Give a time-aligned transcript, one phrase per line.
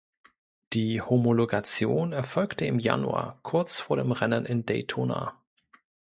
[0.73, 5.39] Die Homologation erfolgte im Januar kurz vor dem Rennen in Daytona.